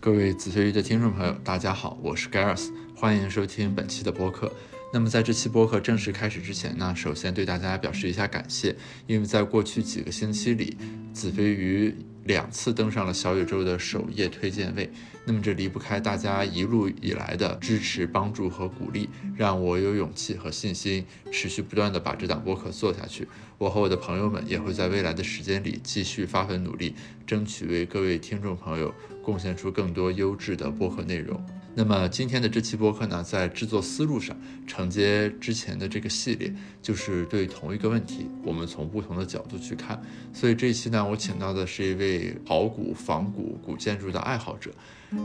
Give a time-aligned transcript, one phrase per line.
[0.00, 4.52] 各位子学鱼的听众朋友，大家好，我是 Gareth，欢迎收听本期的播客。
[4.94, 10.76] 那么在这期播客正式开始之前呢，首先对大家表示一下感谢，因为在过去几个星期里，
[11.14, 14.90] 子非鱼两次登上了小宇宙的首页推荐位。
[15.24, 23.26] 那么这离不开大家一路以来的支持、帮助和鼓励，让我有勇气和信心持续不断的把这档播客做下去。
[23.56, 26.94] 我和我的朋友们也会在未来的时间里继续发奋努力，
[27.26, 31.42] 争取为各位听众朋友贡献出更多优质的播客内容。
[31.74, 40.00] 那么今天的这期播客呢，在制作思路上承接之前的这个系列，就是对同一个问题，我们从不同的角度去看。
[40.34, 44.70] 所以这一期呢，我请到的是一位考古、仿古、古建筑的爱好者，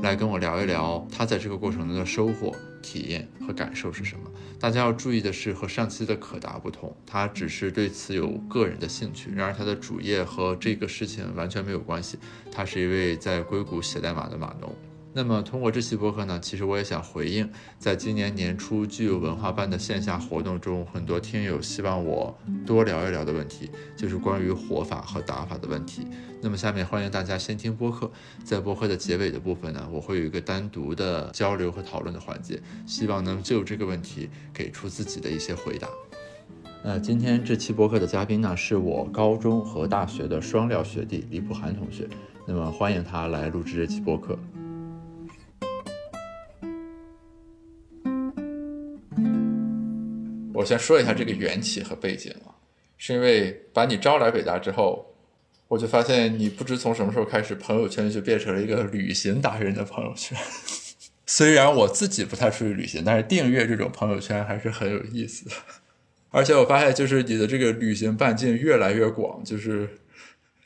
[0.02, 4.32] 来跟我聊一聊他在这个过程中的收获、体验和感受是什么。
[4.58, 12.18] 大家要注意的是，和上期的可达不同，他只是对此有个人的兴趣，然而他的主业和这个事情完全没有关系。
[12.50, 14.74] 他是一位在硅谷写代码的码农。
[15.18, 22.38] 那么通过这期播客呢，其实我也想回应，在今年年初具有文化班的线下活动中，很多听友希望我
[22.68, 26.06] 多聊一聊的问题，就是关于活法和打法的问题。
[26.40, 28.12] 那么下面欢迎大家先听播客，
[28.44, 35.88] 在播客的结尾的部分呢，我会有一个单独的交流和讨论的环节，希望能就这个问题给出自己的一些回答。
[36.84, 42.08] 那今天这期播客的嘉宾呢，是我高中和大学的双料学弟李普涵同学，
[42.46, 44.38] 那么欢迎他来录制这期播客。
[50.58, 52.50] 我先说一下这个缘起和背景啊，
[52.98, 55.14] 是因为把你招来北大之后，
[55.68, 60.36] 我就发现你不知从什么时候开始，朋友圈就变成了一个旅行达人的朋友圈。
[61.28, 65.52] 虽然我自己不太出去旅行，但是订阅这种朋友圈还是很有意思的。
[66.32, 69.88] 而且我发现，就是你的这个旅行半径越来越广，就是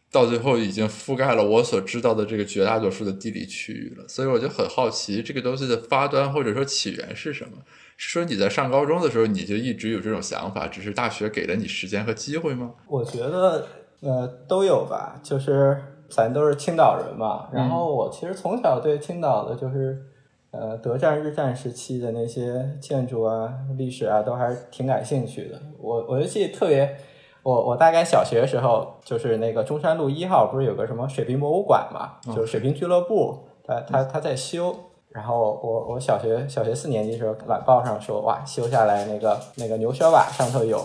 [0.09, 4.07] 到最后已经覆盖了我所知道的这个绝大多数的地理区域了。
[4.07, 7.57] 所以我就很好奇，这个东西的发端或者说起源是什么？
[8.03, 12.71] 是说你在上高中的时候你就一直有这种想法，只是大学给了你时间和机会吗？
[12.87, 13.67] 我觉得
[14.01, 15.79] 呃都有吧，就是
[16.09, 17.47] 咱都是青岛人嘛。
[17.53, 20.01] 然后我其实从小对青岛的就是
[20.49, 25.61] 呃德战日战时期的那些建筑啊、历史啊，都还是挺感兴趣的。
[25.79, 26.97] 我我就记得特别，
[27.43, 34.75] 我我大概小学的时候，就是那个中山路一号不是有个什么水兵博物馆嘛，就是水兵俱乐部，他他他在修。
[35.13, 40.81] 然后我我小学小学四年级的时候，晚报上说哇修下来那个那个牛舌瓦上头有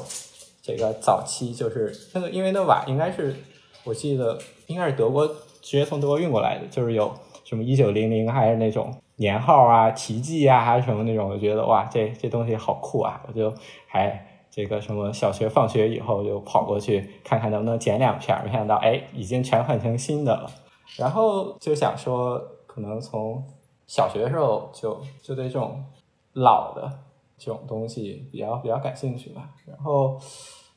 [0.61, 3.37] 这个早期就是那个因为那瓦应该是
[3.85, 4.37] 我记得
[4.67, 7.13] 应该是德国直接从德国运过来的，就是有
[7.45, 13.55] 什么一九零零还是那种年号啊奇迹啊还是什么那种，我觉得哇这这东西好酷啊，我就
[13.87, 20.51] 还这个什么小学放学以后就跑过去看看能不能捡两片，没想到哎已经全换成新的了，
[20.97, 23.41] 然后就想说可能从。
[23.87, 25.85] 小学的时候就就对这种
[26.33, 26.91] 老的
[27.39, 30.19] 这种东西比较比较感兴趣吧，然后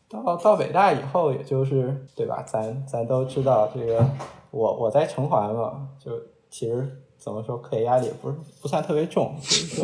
[0.10, 2.44] 到到北大以后，也就是对吧？
[2.44, 4.06] 咱咱都知道这个，
[4.52, 6.12] 我我在城环嘛，就
[6.50, 9.36] 其实怎么说，课业压力也不是不算特别重，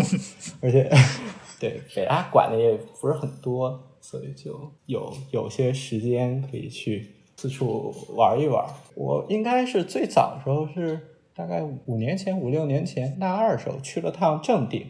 [0.61, 0.89] 而且
[1.59, 8.65] 对北大管的也不是很多，所以就有有些时间可以去四处玩一玩。
[8.95, 11.14] 我应该是最早的时候是。
[11.35, 14.88] 大概五年前、五六年前，大二时候去了趟正定。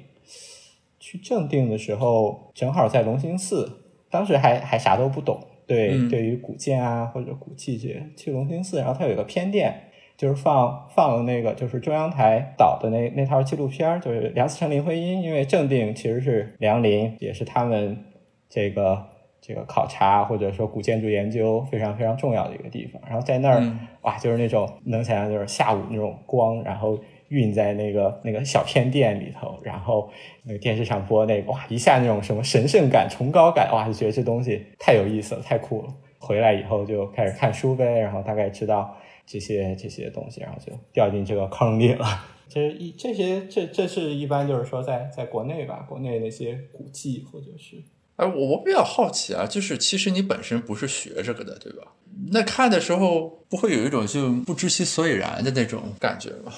[1.00, 5.40] 去正定的时候，正好在龙兴寺，当时还还啥都不懂。
[5.68, 15.24] 对，对于古建啊或者古迹这些，去龙兴寺，然后它有个偏殿，就是放放了那个就是中央台导的那那套纪录片，就是梁思成、林徽因。
[15.24, 18.06] 因为正定其实是梁林，也是他们
[18.48, 19.15] 这个。
[19.48, 23.62] 这个考察或者说古建筑研究非常非常重要的一个地方，然后在那儿
[24.02, 26.98] 哇，就是那种能想象就是下午那种光，然后
[27.28, 30.10] 晕在那个那个小片店里头，然后
[30.44, 35.94] 那个电视上播那个哇，一下那种什么神圣感、崇高感，哇，就觉得这东西太有意思了，太酷了。
[36.18, 42.04] 回来以后就开始看书呗，然后大概知道这些这些东西，然后就掉进这个坑里了。
[42.50, 47.84] 这一这些这这是一般就是说在在国内吧，国内那些古迹或者是。
[48.18, 51.92] 哎，我我比较好奇啊，就是其实你本身不是学这个的，对吧？
[52.32, 56.52] 那看的时候不会有一种就不知其所以然的那种感觉吗？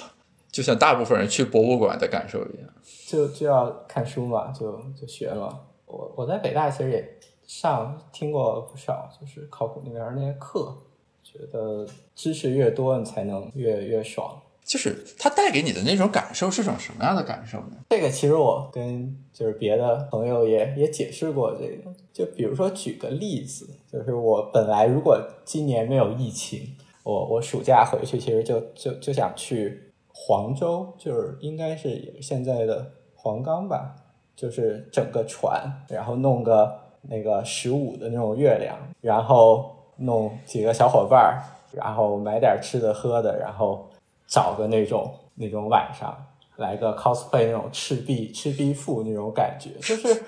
[0.51, 2.69] 就像大部分人去博物馆的感受一样，
[3.07, 5.59] 就就要看书嘛，就就学嘛。
[5.85, 10.75] 我我在北大其实也上听过不少，就是考古那边那些课，
[11.23, 14.39] 觉得知识越多，你才能越越爽。
[14.67, 17.77] 就是它带给你的那种感受是种什么样的感受呢？
[17.89, 33.95] 这个其实我跟就是别的朋友也也解释过这个，就比如说举个例子，就是我本来如果今年没有疫情，我我暑假回去其实就就就想去黄州，就是应该是现在的黄冈吧，
[34.35, 41.39] 就是整个船，然后弄个那个十五的那种月亮，然后弄几个小伙伴儿，
[41.71, 43.89] 然后买点吃的喝的，然后。
[44.27, 46.15] 找个那种那种晚上
[46.57, 50.23] 来个 cosplay 那种赤壁赤壁赋那种感觉，就是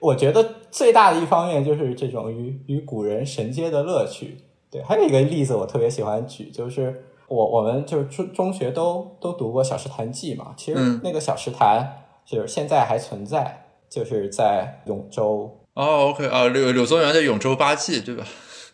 [0.00, 4.44] 我觉得最大的一方面就是这种与与古人神接的乐趣。
[4.70, 15.58] 对，还有一个例子我特别喜欢举，就是我我们就是中中学都都读过《小石潭记》嘛，其实那个小石潭就是现在还存在，就是在永州。
[15.72, 18.24] 哦，OK 啊，柳柳宗元的《永州八记》对吧？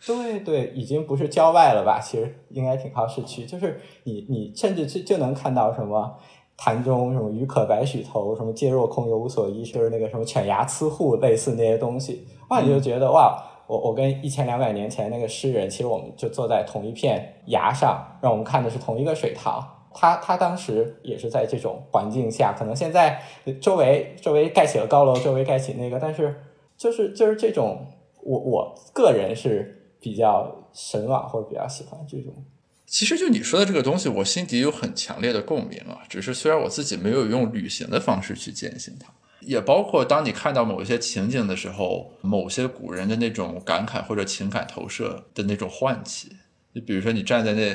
[0.06, 1.98] 对对，已经不是郊外了吧？
[1.98, 3.46] 其实应该挺靠市区。
[3.46, 6.14] 就是你你甚至就就能看到什么
[6.58, 12.26] 潭中什么鱼可白许头，什么皆若空游无所依，就是那个什么犬牙疵户，类似那些东西。
[12.50, 19.66] 哇，你就觉得哇，我我跟一千两百年前那个诗人，其实我们就坐在同一片崖上，让我们看的是同一个水塘。
[19.94, 23.22] 他他当时也是在这种环境下，可能现在
[23.60, 26.42] 周围周围盖起了高楼，周围盖起那个，但是
[26.76, 27.86] 就是就是这种，
[28.22, 29.80] 我我个人是。
[30.04, 32.44] 比较神往或者比较喜欢这种，
[32.84, 36.02] 其实就你说的这个东西，我心底有很强烈的共鸣啊。
[36.06, 39.10] 只是虽然我自己没有用旅行的方式去践行它，
[39.40, 46.36] 也包括当你看到某一些情景的时候，某些古人的那种感慨或者情感投射的那种唤起。
[46.74, 47.74] 就比如说你站在那，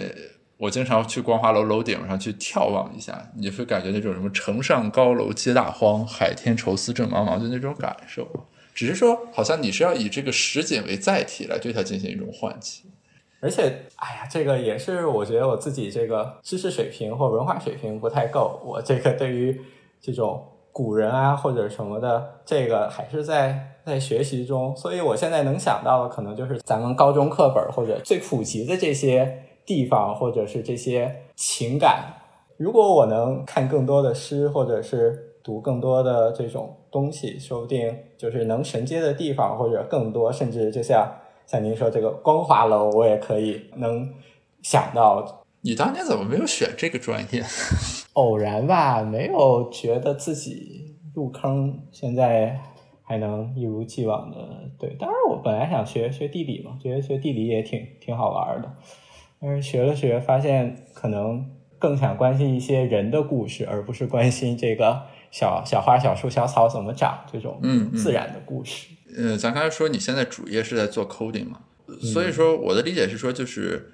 [0.57, 8.47] 我经常去光华楼楼顶上去眺望一下，你会感觉那种什么城上高楼皆大荒，海天愁思正茫茫的那种感受。
[8.79, 12.85] 只是说，好像你是要以这个实景为载体来对它进行一种唤起，
[13.41, 13.63] 而且，
[13.97, 19.59] 哎呀，这个也是我觉得我自己这个知识水平或文化水平不太够，我这个对于
[19.99, 20.41] 这种
[20.71, 32.13] 古人啊或者什么的，这个还是在在学习中，所以我现在能想到的可能就是咱们高中课本或者最普及的这些地方或者是这些情感，
[32.55, 35.25] 如果我能看更多的诗或者是。
[35.41, 41.09] 读更多的这种东西，说不定就是能承接的地方，或者更多，甚至就像
[41.47, 44.13] 像您说这个光华楼，我也可以能
[44.61, 45.45] 想到。
[45.61, 47.41] 你当年怎么没有选这个专业？
[48.13, 52.59] 偶然吧，没有觉得自己入坑，现在
[53.03, 54.37] 还能一如既往的
[54.77, 54.95] 对。
[54.99, 58.69] 当然，我本来想学学地理嘛，觉得学地理也挺挺好玩的，
[59.39, 65.03] 但是学了学，发现可能更想关心一些人的故事，而不是关心这个。
[65.31, 67.25] 小小花、小树、小草怎么长？
[67.31, 68.87] 这种嗯自然的故事。
[69.15, 71.61] 呃，咱刚才说你现在主业是在做 coding 嘛，
[72.13, 73.91] 所以说我的理解是说，就是，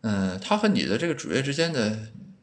[0.00, 1.98] 嗯，它和你的这个主业之间的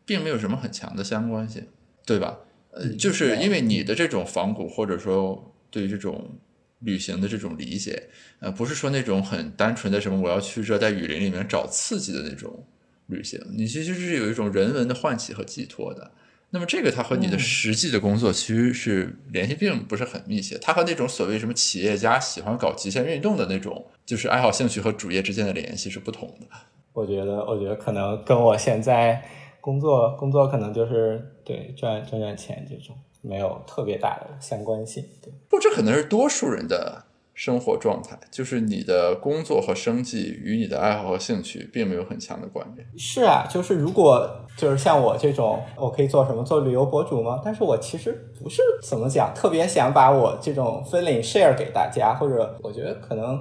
[0.06, 1.68] 并没有什么很强的相关性，
[2.06, 2.40] 对吧？
[2.72, 6.38] 呃，就是因为你的这种仿古或者说对于这种
[6.80, 8.10] 旅行的这种理解，
[8.40, 12.66] 呃，不是说那种很单纯的什么我要去热带雨林里面找刺激的那种
[13.08, 16.12] 旅行，你其实是有一种人文的唤起和寄托的。
[16.56, 26.48] 那么这个它和你的实际的工作其实是联系并不是很密切，它和那种所谓什么企业家喜欢搞极限运动的那种，就是爱好兴趣和主业之间的联系是不同的。
[26.94, 29.22] 我觉得，我觉得可能跟我现在
[29.60, 35.03] 工作工作可能就是对赚赚赚钱这种没有特别大的相关性。
[35.22, 37.05] 对，不，这可能是多数人的。
[37.36, 42.88] 生活状态就是你的工作和生计与你的爱好和兴趣并没有很强的关联。
[42.98, 46.42] 是啊，就是如果就是像我这种，我可以做什么？
[46.44, 47.42] 做旅游博主吗？
[47.44, 53.38] 但是我其实不是怎么讲，特别想把我这种分领 share 给大家，或者我觉得可能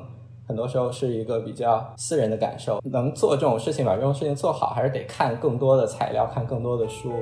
[0.49, 2.81] 很多时候是一个比较私人的感受。
[2.91, 7.13] 能做这种事情，把这种事情做好，还是得看更多的材料，看更多的书。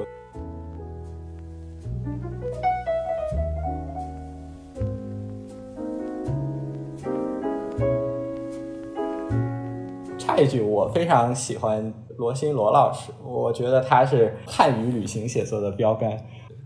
[10.42, 16.10] 一句，我非常喜欢罗新罗老师，我觉得他是汉语旅行写作的标杆。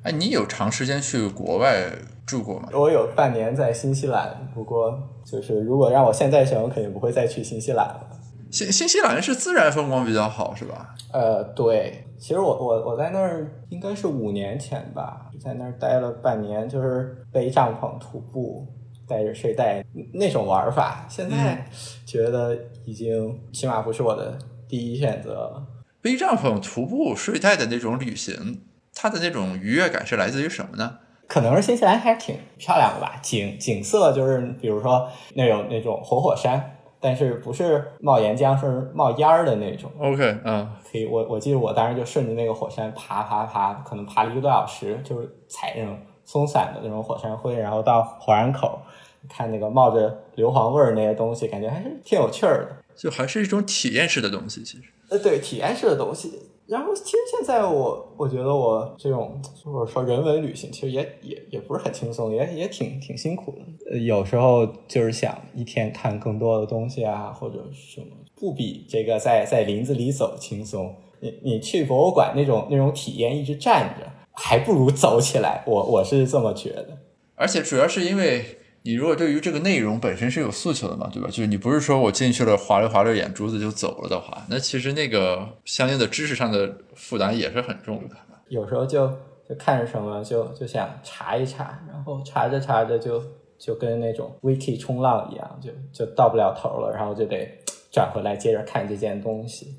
[0.03, 1.85] 哎，你有长时间去国外
[2.25, 2.69] 住过吗？
[2.73, 8.09] 我有半年在新西兰，不过就是如果让我现在选，我肯定不会再去新西兰了。
[8.51, 10.95] 新新西兰是自然风光比较好，是吧？
[11.13, 18.67] 呃，对，其实我我我在那儿应该是五年前吧，在那儿待了半年，就是背帐篷徒步。
[19.09, 19.85] 带着睡袋
[20.15, 21.67] 那种玩法，现在
[22.05, 25.67] 觉得已经起码不是我的第一选择了。
[26.03, 28.63] 背帐篷、徒步、睡袋的那种旅行，
[28.95, 30.99] 它的那种愉悦感是来自于什么呢？
[31.27, 36.73] 可能是新西兰还是挺漂亮的吧，景景色就是，比如说那有那种活火山。
[36.99, 39.89] 但是不是冒岩浆，是冒烟儿的那种。
[40.01, 48.81] OK，嗯，可以，我我记得我当时就顺着那个火山爬爬爬，可能爬了一个多小时，就是踩那种松散的那种火山灰，然后到火山口
[49.29, 52.77] 看那个冒着硫磺味儿那些东西，感觉还是挺有趣儿的。
[52.95, 54.85] 就还是一种体验式的东西，其实。
[55.09, 56.33] 呃，对，体验式的东西。
[56.67, 63.93] 然后其实现在我我觉得我这种或者说人文旅行，其实也也也不是很轻松，也也挺挺辛苦的。
[63.93, 70.93] 呃，有时候就是想一天看更多的东西啊，或者什么，不比这个在在林子里走轻松。
[71.21, 75.63] 你你去博物馆那种那种体验，一直站着，还不如走起来。
[75.67, 76.99] 我我是这么觉得。
[77.37, 78.45] 而且主要是因为
[78.87, 81.29] 你如果对于这个内容本身是有诉求的嘛，对吧？
[81.29, 88.15] 就是你不是说我进去了划了划溜眼珠子就走了的话，那其实那个相应的知识上的负担也是很重的。
[88.49, 89.09] 有时候就
[89.49, 93.21] 就看着什么就就想查一查，然后查着查着就
[93.59, 97.59] 就跟那种 wiki 冲浪一样，就就到不了头了，然后就得
[97.91, 99.75] 转回来接着看这件东西。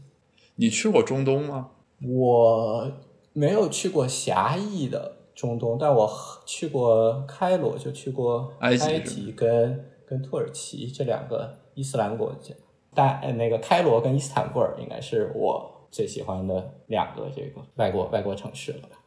[0.56, 1.70] 你去过中东吗？
[2.04, 2.92] 我
[3.32, 6.12] 没有去过狭义的中东，但我
[6.48, 12.56] 去过开罗，就去过埃及是埃及跟跟土耳其这两个伊斯兰国家。
[12.96, 18.98] 但呃那个开罗跟伊斯坦布尔应该是我最喜欢的两个这个外国外国城市了吧。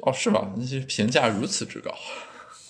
[0.00, 0.54] 哦，是吗？
[0.56, 1.92] 那些评价如此之高。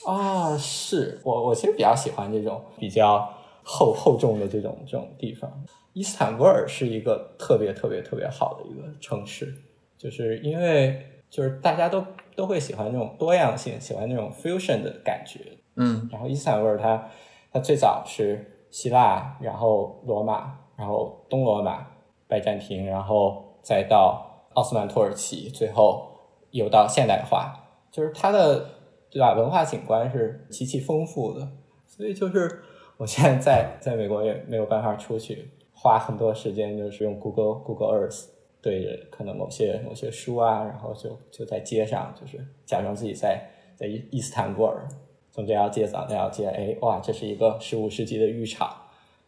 [0.04, 5.48] 啊，是我我其实比较喜欢这种比较厚厚重的这种这种地方。
[5.92, 9.54] 伊斯坦布尔是一个特别特别特别好的一个城市，
[9.96, 12.04] 就是因为就是大家都
[12.36, 15.40] 都会喜欢那种多样性，喜欢那种 fusion 的感觉。
[15.76, 17.08] 嗯然后伊斯坦布尔它
[17.52, 21.86] 它最早是希腊，然后罗马，然后东罗马、
[22.28, 26.08] 拜占庭，然后再到奥斯曼土耳其，最后
[26.50, 27.54] 又到现代化，
[27.90, 28.68] 就是它的
[29.10, 29.34] 对吧？
[29.34, 31.48] 文化景观是极其丰富的，
[31.86, 32.62] 所以就是
[32.96, 38.26] 我现在在在美国也没有办法出去，花很多时间就是用 Google Google Earth
[38.64, 43.38] 对着可能某些某些书啊，然后就就在街上，就是假装自己在
[43.76, 44.88] 在伊伊斯坦布尔，
[45.30, 48.74] 从这条街走到那条街，哎哇，这是一个十五世纪的浴场，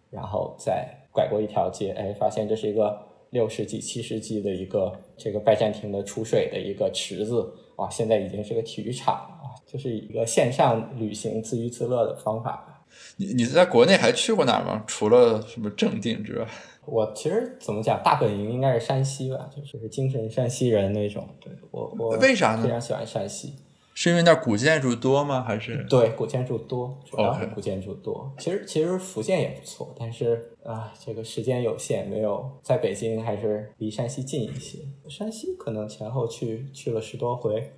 [0.09, 12.73] 然后再拐过一条街，哎，发现这是一个六世纪、七世纪的一个这个拜占庭的储水的一个池子，哇，现在已经是个体育场了，哇，就是一个线上旅行自娱自乐的方法。
[13.19, 14.83] 你你在国内还去过哪儿吗？
[14.87, 16.47] 除了什么正定之外？
[16.87, 21.29] 我其实怎么讲，大本营应该是山西吧，就是精神山西人那种。
[21.41, 23.55] 对我我为啥呢非常喜欢山西。
[23.99, 25.43] 是因为那儿古建筑多吗？
[25.43, 28.31] 还是对，古建筑多，主要是古建筑多。
[28.39, 34.81] 其实其实福建也不错，但是啊，这个时间有限，没有在北京还是离山西近一些。
[35.09, 37.73] 山西可能前后去去了十多回。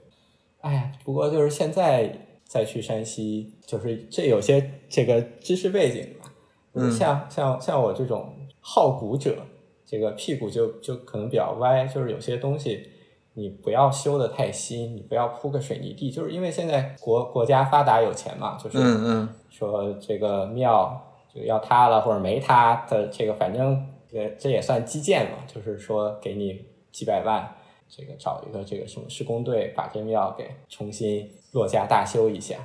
[0.60, 2.12] 哎呀，不过就是现在
[2.44, 6.34] 再去山西，就是这有些这个知识背景吧。
[6.74, 8.34] 嗯像像像我这种
[8.70, 9.34] 好古者，
[9.86, 12.86] 这个屁股就就可能比较歪，就是有些东西
[13.32, 21.02] 你不要修的太新，你不要铺个水泥地，就是因为现在国国家发达有钱嘛，就是嗯嗯说这个庙
[21.34, 27.56] 就要塌了或者没塌的这个，反正这这也算基建嘛，就是说给你几百万，
[27.88, 32.58] 这个找一个这个什么施工队把这庙给重新落架大修一下。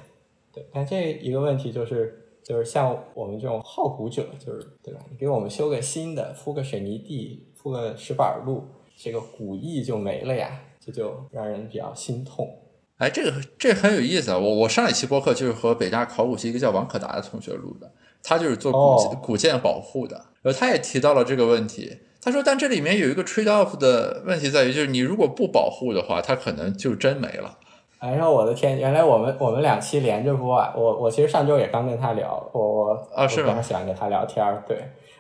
[0.54, 2.20] 对，但这一个问题就是。
[2.46, 5.00] 就是像我们这种好古者，就是对吧？
[5.10, 8.64] 你给我们修个新的，铺个水泥地，铺个石板路，
[8.98, 12.48] 这个古意就没了呀，这就让人比较心痛。
[12.98, 14.38] 哎，这个这很有意思啊！
[14.38, 21.98] 我我上一期播客就是和北大考古系一个叫王可达的同学录的，他就是做古古建保护的，然后他也提到了这个问题。
[22.22, 27.58] 他说，但这里面有一个 trade off 的问题在于，就是你如果不保护的话，它可能就真没了。
[28.04, 28.78] 哎呦我的天！
[28.78, 30.74] 原来我们我们两期连着播啊！
[30.76, 34.78] 我我其实上周也刚跟他聊，我我啊是吗我非常喜欢跟他聊天儿，对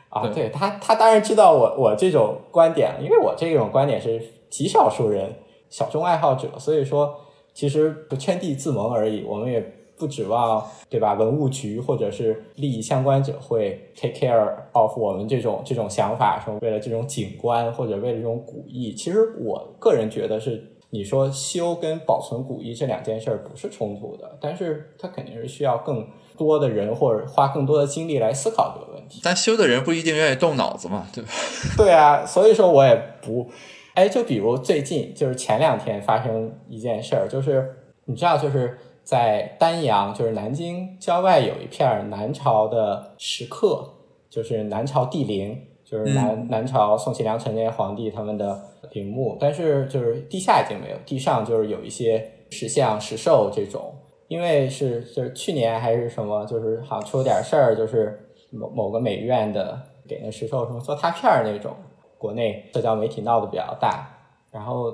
[0.09, 5.33] 啊，对对他他当然知道我我这种观点，因为我这种观点是极少数人
[5.69, 7.15] 小众爱好者，所以说
[7.53, 9.61] 其实不圈地自萌而已，我们也
[9.97, 11.13] 不指望对吧？
[11.13, 20.71] 文物局或者是利益相关者会 take care of 我们这种这种想法，说为了这种景观或者为了这种古意，其实我个人觉得是。
[20.93, 26.07] 你说修跟保存古意这两件事儿不是冲突的，但是它肯定是需要更
[26.37, 29.19] 多的人或者花更多的精力来思考这个问题。
[29.23, 31.29] 但修的人不一定愿意动脑子嘛，对吧？
[31.75, 33.49] 对啊，所以说我也不，
[33.95, 43.83] 哎，就比如最近就是前两天发生一件事儿，就是你知道，就是在丹阳，就是南京郊外有一片南朝的石刻，
[44.29, 48.61] 就是南朝帝陵，就是南、南朝宋齐梁陈这些皇帝他们的
[48.93, 53.93] 陵墓，但是就是地下已经没有，地上就是有一些石像、石兽这种，
[54.27, 61.75] 因为是就是去年还是什么，就是好像出了点事儿，就是某某个美院的给那石兽什么做踏片儿那种，
[62.17, 64.07] 国内社交媒体闹得比较大，
[64.51, 64.93] 然后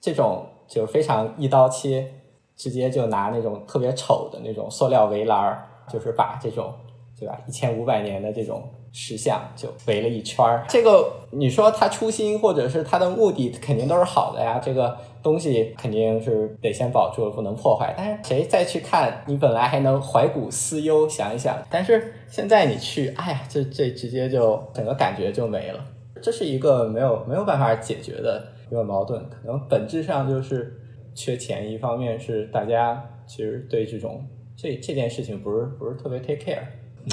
[0.00, 2.10] 这种就非常一刀切，
[2.56, 6.72] 直接就拿那种特别丑的那种塑料围栏儿，就是把这种
[7.18, 8.62] 对吧一千五百年的这种
[8.98, 10.64] 石像就围了一圈儿。
[10.70, 17.94] 这个你说他初心或者是他的目的肯定都是好的呀，这个东西肯定是得先保住，不能破坏。
[17.94, 25.84] 但是谁再去看，你本来还能怀古思忧想一想，但是现在你去，哎呀，这这直接就整个感觉就没了。
[26.22, 30.80] 这是一个没有没有办法解决的一个矛盾，可能本质上就是
[31.14, 31.70] 缺钱。
[31.70, 34.24] 一方面是大家其实对这种
[34.56, 36.62] 这这件事情不是不是特别 take care。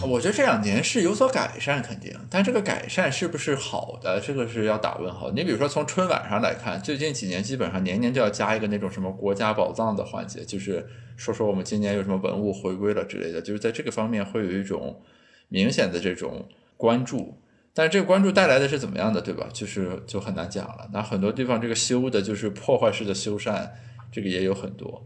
[0.02, 5.30] 我觉得这两年是有所改善，肯定，但这个改善是不是好的，这个是要打问号。
[5.32, 10.84] 你比如说从春晚上来看，最近几年基本上年年就要加一个那种什么国家宝藏的环节，就是
[11.16, 15.00] 说说我们今年有什么文物回归了之类的，就是在这个方面会有一种
[15.50, 17.38] 明显的这种关注。
[17.76, 19.48] 但是这个关注带来的是怎么样的，对吧？
[19.54, 20.90] 就是就很难讲了。
[20.92, 23.70] 那很多地方这个修的就是破坏式的修缮，
[24.12, 25.04] 这个也有很多。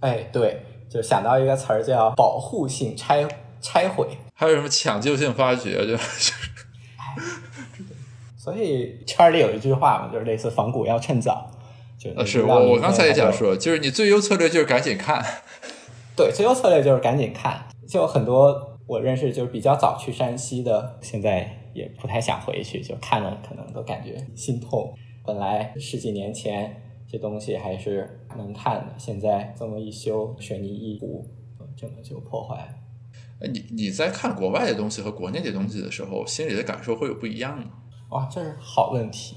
[0.00, 3.26] 哎，对，就想到一个词儿叫保护性拆
[3.64, 4.06] 拆毁。
[4.34, 6.02] 还有什么抢救性发掘，对吧？
[8.36, 11.50] 所以圈里有一句话嘛，就是类似仿古要趁早。
[11.98, 15.24] 就呃，是我我刚才也想说，就是你最优策略就是赶紧看。
[16.14, 17.64] 对，最优策略就是赶紧看。
[17.88, 24.94] 就很多我认识就是比较早去山西的，现在也不太想回去，就看了可能都感觉心痛。
[25.24, 31.26] 本来十几年前这东西还是能看的，现在这么一修，水泥一糊，
[31.74, 32.83] 整个就破坏了。
[33.46, 37.64] 你你在看国外的东西和国内的东西的时候，心里的感受会有不一样吗？
[38.10, 39.36] 哇，这是好问题。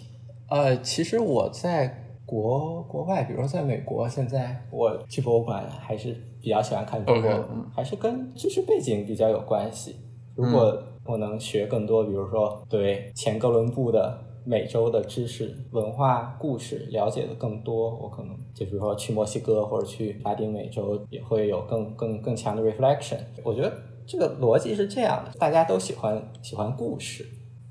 [0.50, 7.44] 呃，其实我在国国外，比如说在美国，现在我去博物馆还是比较喜欢看中国 OK，
[7.76, 9.96] 还是跟知识背景比较有关系。
[10.36, 23.20] 如果我能学更多，比如说对前哥伦布的美洲的知识、文化、故事了解的更多，我可能就比如说去墨西哥或者去拉丁美洲，也会有更更更强的 reflection。
[23.44, 23.74] 我觉得
[24.08, 27.28] 这个逻辑是这样的：大家都喜欢喜欢故事，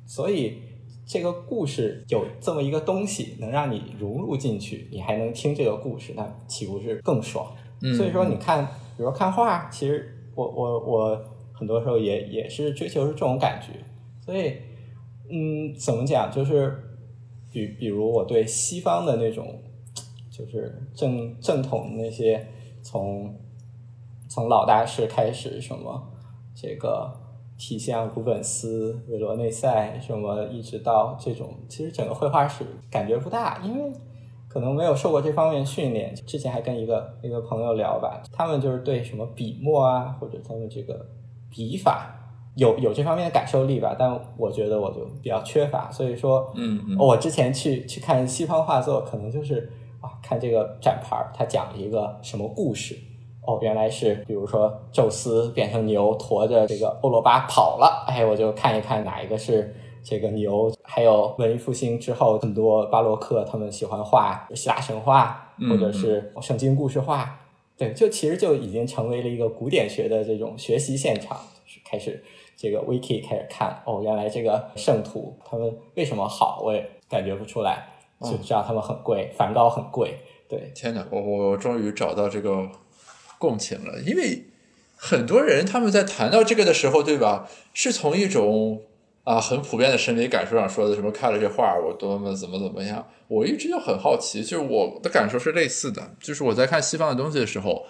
[0.07, 0.63] 所以
[1.07, 7.55] 这个故事有这么一个东西能让你融入进去，你还能听这个故事，那岂不是更爽？
[7.81, 8.65] 嗯所以说，你看，
[8.97, 13.69] 比如看画，其实我我我很多时候也也是追求是这种感觉。
[14.25, 14.55] 所以，
[15.31, 16.31] 嗯，怎么讲？
[16.33, 16.75] 就是
[17.53, 19.63] 比比如我对西方的那种，
[20.31, 22.49] 就是正正统那些
[22.83, 23.35] 从
[24.29, 26.13] 从老大师开始，什么
[26.57, 27.13] 这个
[27.59, 33.93] 体现、古本斯、维罗内塞，什么一直到这种，其实整个绘画史感觉不大，因为
[34.49, 36.15] 可能没有受过这方面训练。
[36.15, 41.07] 之前还跟一个一个朋友聊吧，他们就是对什么笔墨啊，或者他们这个
[41.51, 42.15] 笔法
[42.57, 52.97] 有 有这方面的感受力吧，但我觉得我就比较缺乏，所以说，嗯嗯我之前去去看西方画作，可能就是啊，看这个展牌儿，它讲了一个什么故事。
[53.47, 58.05] 哦，原来是比如说宙斯变成牛，驮着这个欧罗巴跑了。
[58.09, 60.73] 哎，我就看一看哪一个是这个牛。
[60.83, 67.41] 还有文艺复兴之后，很多巴洛克他们喜欢画希腊神话，嗯或者是圣经故事画。
[67.77, 72.25] 对，就其实就已经成为了一个古典学的这种学习现场，就是开始
[72.57, 73.83] 这个 wiki 开始看。
[73.85, 77.87] 哦，原来这个圣徒他们为什么好，我也感觉不出来，
[78.23, 80.17] 就知道他们很贵，梵高很贵。
[80.49, 82.67] 对，天哪，我我终于找到这个
[83.39, 84.45] 共情了，因为
[84.97, 88.83] 很多人他们在谈到这个的时候，对吧，是从一种
[89.25, 93.07] 啊很普遍的审美感受上说的，什么看了这画我多么怎么怎么样。
[93.29, 97.87] 我一直就很好奇，就是我的感受是类似的，就是我在看西方的东西的时候。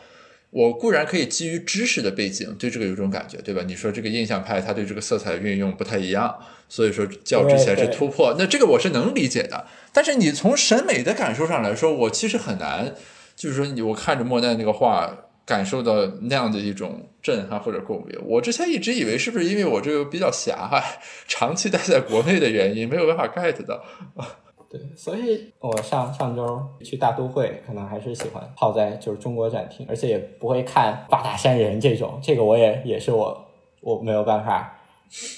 [0.51, 3.63] 我固然可以基于知识的背景对这个有一种感觉，对吧？
[3.67, 6.35] 你说这个印象派他对这个色彩的运用不太一样，
[6.69, 9.67] 所以说较之前是突破，那这个我是能理解的。
[9.93, 12.95] 但是你从审美的感受上来说，我其实很难，
[13.35, 18.19] 就是说你我看着莫奈那个画，感受到那样的一种震撼或者共鸣。
[18.27, 20.83] 我之前一直以为是不是因为我这个比较狭隘，
[21.29, 23.81] 长期待在国内的原因，没有办法 get 到。
[24.69, 33.47] 对，所以我上上周去大都会，可能还是喜欢泡在就是中国展厅，而且也不会看八大山人这种，这个我也也是我
[33.81, 34.77] 我没有办法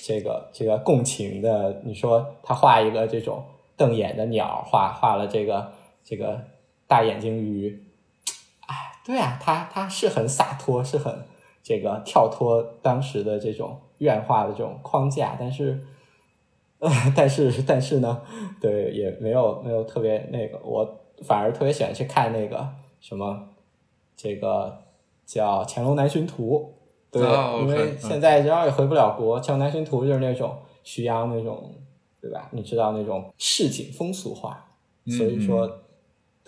[0.03, 1.83] 这个这个共情的。
[1.85, 3.45] 你说他画一个这种
[3.77, 5.71] 瞪眼的鸟，画画了这个
[6.03, 6.41] 这个
[6.87, 7.79] 大眼睛鱼，
[9.09, 11.25] 对啊，他他是很洒脱，是很
[11.63, 15.83] 这个跳脱当时的这种院画的这种框架，但是。
[16.81, 18.23] 呃， 但是但是呢，
[18.61, 22.69] 对，也没有没有特别那个，我反而特别喜欢去看那个
[23.01, 23.49] 什么，
[24.17, 24.79] 这个
[25.27, 26.73] 叫《乾隆南巡图》，
[27.13, 31.75] 对，哦因为现在然后也回不了国，《乾隆南巡图》就是那种徐阳那种，
[32.21, 32.49] 对吧？
[32.53, 34.65] 你知道那种市井风俗化，
[35.07, 35.69] 所以说，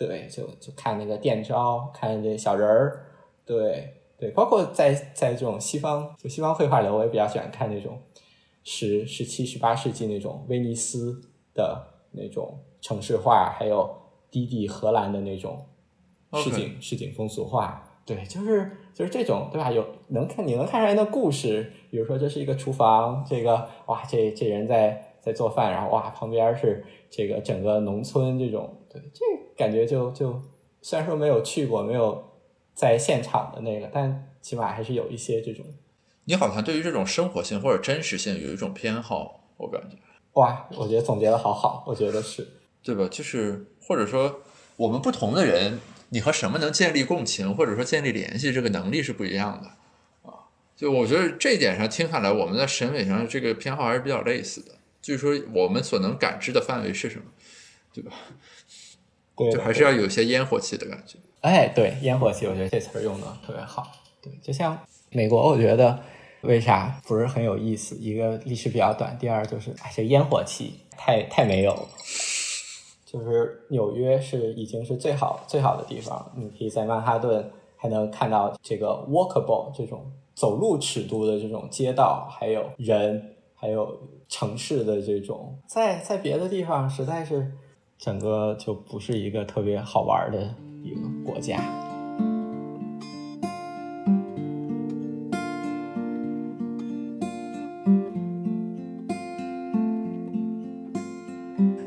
[0.07, 3.05] 对，就就看那个电招，看这小人儿，
[3.45, 8.01] 对对，包括在在这种西方，就西方绘画里，我也比较喜欢看那种
[8.65, 11.21] 十十七、十八世纪那种威尼斯
[11.53, 13.95] 的那种城市画，还有
[14.31, 15.67] 低地荷兰的那种
[16.33, 17.87] 市井市井风俗画。
[18.07, 19.71] 对，就是就是这种，对吧？
[19.71, 29.25] 有能看你能看出来的故事，比如说这是一个厨房，这个哇，这这人在在做饭，然后哇，旁边是这个整个农村这种，对，这
[29.61, 30.41] 感觉就就
[30.81, 32.33] 虽然说没有去过，没有
[32.75, 35.65] 在现场的那个，但起码还是有一些这种。
[36.25, 39.97] 你好像对于这种生活性或者真实性有一种偏好，我感觉。
[40.33, 42.49] 哇，我觉得总结的好好，我觉得是
[42.83, 43.07] 对吧？
[43.11, 44.41] 就是或者说
[44.77, 45.79] 我们不同的人。
[46.13, 50.51] 你和什么能建立共情，或者说建立联系，这个能力是不一样的啊。
[50.75, 54.73] 就我觉得这一点上听下来，我们在审美上这个偏好还是比较类似的。
[55.01, 57.27] 就是说，我们所能感知的范围是什么，
[57.93, 58.11] 对吧？
[59.45, 61.19] 对，就还是要有些烟火气的感觉。
[61.41, 63.87] 哎，对，烟火气，我觉得这词儿用的特别好。
[64.23, 64.79] 对，就像
[65.11, 65.99] 美国，我觉得
[66.43, 67.97] 为啥不是很有意思？
[67.97, 71.89] 一个历史比较短，第二就是哎，这烟火气太太没有了。
[73.07, 83.99] 就是纽约是已经是最好最好的地方，你可以在曼哈顿还能看到这个 walkable 这种走路尺度的这种街道，还有人，还有
[84.29, 87.51] 城市的这种，在在别的地方实在是
[88.01, 91.61] 整个就不是一个特别好玩的一个国家。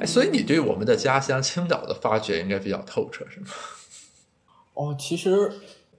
[0.06, 3.47] 所以你对我们的家乡青岛的发掘应该比较透彻，是吗？
[4.76, 5.52] 哦，其实，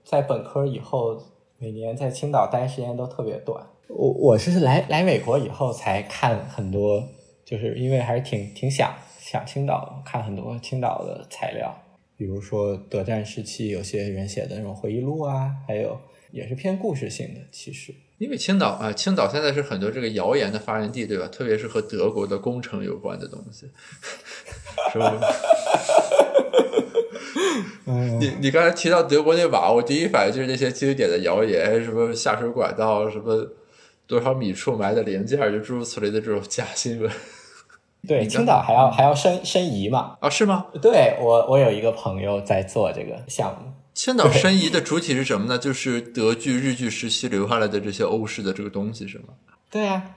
[0.05, 1.21] 在本科以后，
[1.57, 3.67] 每年在青岛待时间都特别短。
[3.89, 7.03] 我我是来来美国以后才看很多，
[7.43, 8.95] 就是因为还是挺挺想
[9.35, 11.77] 想青岛，看很多青岛的材料，
[12.15, 15.99] 比如说德战时期有些人写的那种回忆录啊，还有
[16.31, 17.93] 也是偏故事性的，其实。
[18.17, 21.27] 因为青岛啊，青岛现在是很多这个谣言的发源地，对吧？
[21.27, 23.69] 特别是和德国的工程有关的东西，
[24.93, 25.13] 是吧？
[28.17, 33.49] 你你刚才提到德国那瓦，我第一反应就是那些经典的谣言，什么下水管道，什么
[34.07, 37.11] 多少米处埋的零件，就诸如此类的这种假新闻。
[38.07, 40.17] 对，青岛还要还要申申遗嘛？
[40.19, 40.67] 啊，是吗？
[40.81, 43.71] 对我，我有一个朋友在做这个项目。
[43.93, 45.57] 青岛申遗的主体是什么呢？
[45.57, 49.35] 就是德剧、日剧时期留下来的这些欧式的这个东西，是吗？
[49.71, 50.15] 对啊，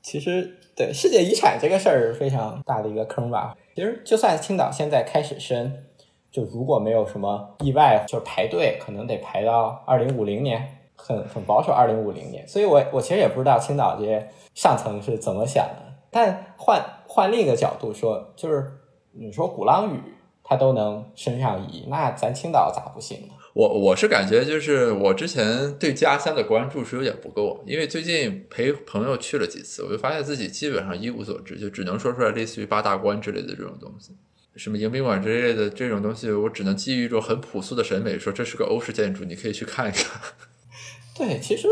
[0.00, 3.56] 其实对世界遗产这个事儿非常大的一个坑吧。
[3.74, 5.84] 其实就算青岛现在开始申，
[6.30, 12.46] 就如果没有什么意外，就是排队可能得排到二零五零年，很很保守二零五零年。
[12.46, 15.82] 所以我我其实也不知道青岛这些上层是怎么想的。
[16.10, 18.70] 但换换另一个角度说，就是
[19.12, 20.00] 你说鼓浪屿。
[20.48, 23.34] 它都能升上移，那咱青岛咋不行呢？
[23.52, 34.12] 我我是感觉就是我之前对家乡的关注是有点不够，因为最近陪朋友去了几次，我就发现自己基本上一无所知，就只能说出来类似于八大关之类的这种东西，
[34.54, 40.20] 什么迎宾馆之类的这种东西，我只能基于一种很朴素的审美说这是个欧式建筑，你可以去看一看。
[41.18, 41.66] 对，其实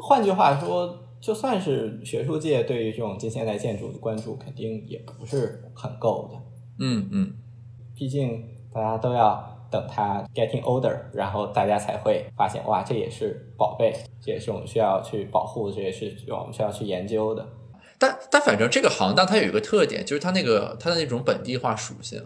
[0.00, 6.38] 换句话说，就算是学术界对于这种近现代建筑的关注，肯定也不是很够的。
[6.78, 7.32] 嗯嗯。
[7.96, 17.44] 毕竟大家都要等它 getting older，然后大家才会发现哇，这也是宝贝，这也是我们需要去保护，这也是我们需要去研究的。
[17.98, 22.22] 但但反正这个行当它有一个特点，就是它那个它的那种本地化属性。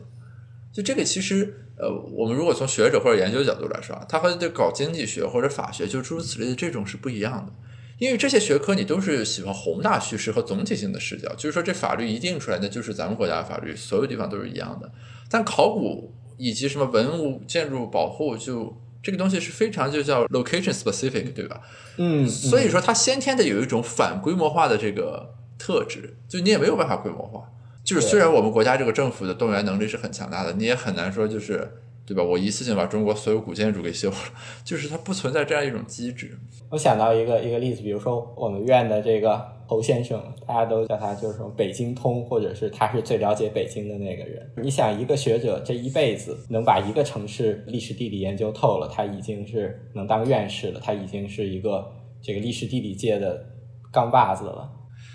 [0.75, 7.53] 就这个其实呃，我们如果从学者或者研究角度来说啊，它和这搞经济学或者法学就诸如此类的这种是不一样的。
[8.01, 14.91] 因为这些学科你都是喜欢宏大叙事和总体性的视角，就是说这法律一定出来的就是咱们国家的法律，所有地方都是一样的。
[15.29, 21.61] 但考古以及什么文物建筑保护，就这个东西是非常就叫 location specific，对吧？
[21.99, 27.53] 嗯，所以说它先天的有一种反规模化的这个特质，就你也没有办法规模化。
[27.85, 31.71] 就是虽然我们国家这个政府的动员能力是很强大的，你也很难说就是
[32.11, 32.23] 对吧？
[32.23, 34.17] 我一次性把中国所有古建筑给修了，
[34.65, 36.37] 就是它不存在这样一种机制。
[36.71, 39.61] 我想到一个一个例子，比如说我们院的这个。
[39.71, 44.51] 侯先生，大家都叫他就是说北京通，或者是他是最了解北京的那个人。
[44.61, 51.89] 你想，一个学者这一辈子能把一个城市历史地理研究透了，他已经是能当院士了，他已经是一个
[52.21, 53.47] 这个历史地理界的
[53.93, 54.69] 钢把子了。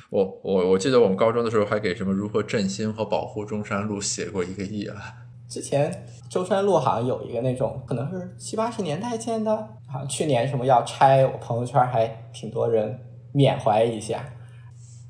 [0.10, 5.24] 我我我记得我们高中的时候还给什么如何振兴和保护中山路写过一个页啊。
[5.49, 9.55] 之前中山路好像有一个那种，可能是七八十年代建的，
[9.88, 12.99] 好像去年什么要拆，我朋友圈还挺多人
[13.31, 14.25] 缅怀一下。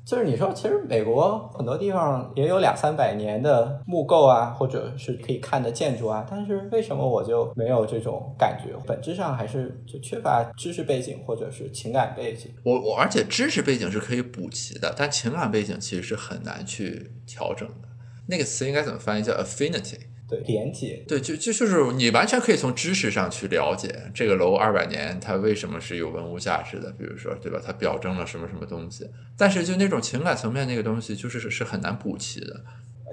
[0.04, 8.72] 就是你说，其实美国很多地方也有两三百年的木构啊，或者是可以看的建筑啊，但是为什么我就没有这种感觉？
[8.86, 12.54] 本质上还是就缺乏知识背景或者是情感背景。
[12.62, 17.88] 我我而且知识背景是可以补齐的，但情感背景其实是很难去调整的。
[18.28, 19.22] 那个词应该怎么翻译？
[19.24, 19.98] 叫 affinity。
[20.28, 27.60] 对，连接，对，就就就是你完全可以从知识上去了解这个楼二百年它为什么是有文物价值的，比如说，对吧？
[27.64, 29.08] 它表征了什么什么东西，
[29.38, 32.60] 但是就那种情感层面那个东西，就是是很难补齐的。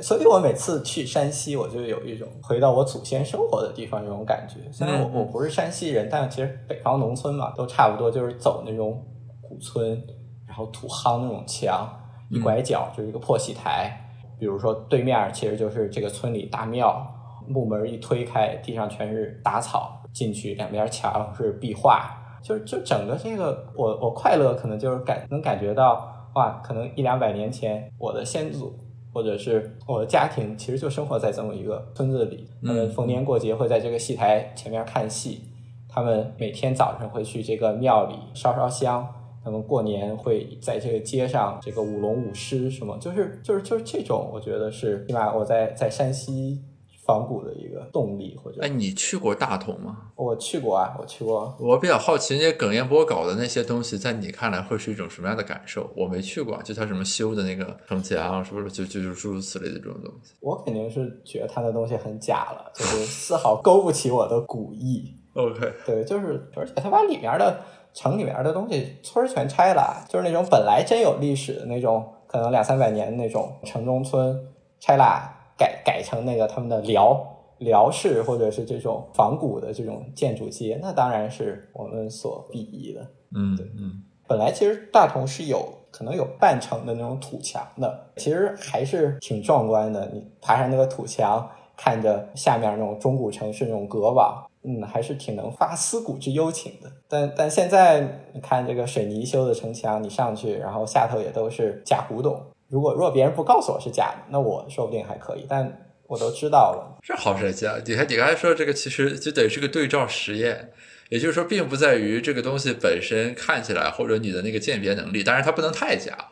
[0.02, 4.56] 所以我每次去山西，我就有一种回到我祖先生活的地方那种感觉。
[4.72, 9.06] 虽然我我不是山西人，但其实北方农村嘛，都差不多就是走那种
[9.40, 10.04] 古村，
[10.48, 11.88] 然后土夯那种墙，
[12.32, 14.00] 一拐角就是一个破戏台。
[14.40, 17.06] 比如说，对面其实就是这个村里大庙，
[17.48, 22.10] 木门一推开，地上全是杂草，进去两边墙是壁画，
[22.42, 28.78] 就就整个这个，我我快乐可能就是感能感觉到，哇，可能一两百年前我的先祖
[29.14, 35.44] 或者是我的家庭，其实就生活在这么一个村子里，他们逢年过节会在这个戏台前面看戏，
[35.88, 39.08] 他们每天早上会去这个庙里烧烧香。
[39.44, 46.62] 他们过年会在这个街上，这个舞龙舞狮什么，就是就是就是这种，我觉得是起码我在在山西
[47.06, 48.62] 仿古的一个动力或者。
[48.62, 50.12] 哎，你去过大同吗？
[50.16, 51.54] 我去过啊，我去过。
[51.60, 55.90] 我比较好奇，那些耿彦波搞的那些东西，在你看来会是一种什么样的感受？
[55.98, 60.36] 我没去过，就他什么修的那个城墙，是不是就就就诸如此类的这种东西？
[60.40, 65.18] 我肯定是觉得他的东西很假了，就是丝毫勾不起我的古意。
[65.34, 67.58] OK，对，就是而且他把里面的。
[67.96, 74.36] 城里面的东西村全拆了，就是那种本来真有历史的那种，可能两三百年那种城中村
[74.80, 77.24] 拆了，改改成那个他们的辽
[77.60, 83.08] 辽式或者是这种仿古的这种建筑街，那当然是我们所鄙夷的。
[83.36, 90.10] 嗯，对，嗯，本来其实大同是有可能有半城的那种土墙的，其实还是挺壮观的。
[90.12, 94.44] 你爬上那个土墙，看着下面那种中古城市那种阁网。
[94.66, 96.92] 嗯，还是挺能发思古之幽情的。
[97.08, 102.42] 但但现在你看这个水泥修的城墙，你上去，然后下头也都是假古董。
[102.70, 105.46] 如果如果别人不告诉我是假的，那我说不定还可以。
[105.48, 107.76] 但我都知道了，这好神奇啊！
[107.86, 110.72] 你看你刚才说这个，其实就等于是个对照实验。
[111.10, 116.30] 也就是说，并不在于这个东西本身看起来，或者你的那个鉴别能力，当然它不能太假。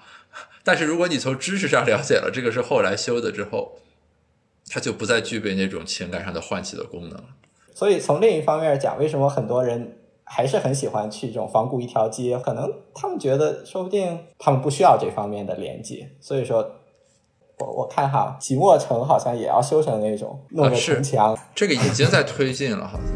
[0.64, 3.78] 但是如果你从知识上了解了这个是后来修的之后，
[4.70, 7.26] 它就不再具备那种情感上的唤起的功能了。
[7.74, 12.38] 所以从另一方面讲，为什么很多人还是很喜欢去这种仿古一条街？
[12.38, 16.12] 可能他们觉得，说不定他们不需要这方面的连接。
[16.20, 16.70] 所以说，
[17.60, 23.08] 我我看哈，即墨城好像也要修成那种弄个城墙，这个已经在推进了，好像。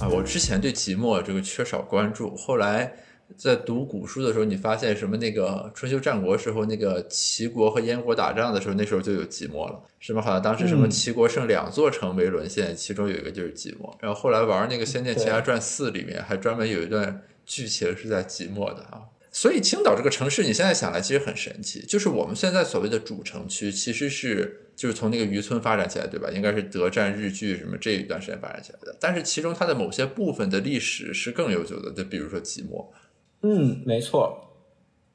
[0.00, 2.92] 啊，我之前对即墨这个缺少关注，后来。
[3.36, 5.16] 在读古书的时候，你发现什么？
[5.16, 10.22] 那个春秋战国时候，那个齐国和燕国打仗的时候，那时候就有即墨了，是吗？
[10.22, 13.96] 好像当时什么齐国剩两座城没沦陷，其中有一个就是即墨。
[14.00, 19.02] 然后后来玩那个《仙剑奇侠传四》里面，还专门有一段剧情是在即墨的啊。
[19.32, 26.30] 所以青岛这个城市，你现在想来其实很神奇，就是我们现在所谓的主城区，其实是就是从那个渔村发展起来，对吧？
[26.30, 28.96] 应该是德战日据什么这一段时间发展起来的。
[28.98, 32.90] 但是其中它的某些部分的历史是更悠久的，就比如说即墨。
[33.48, 34.36] 嗯，没错，